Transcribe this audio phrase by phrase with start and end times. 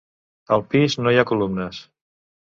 [0.55, 1.83] Al pis no hi ha columnes.